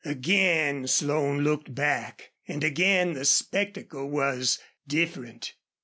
[0.03, 5.53] Again Slone looked back and again the spectacle was different.